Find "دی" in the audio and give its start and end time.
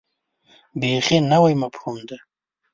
2.07-2.17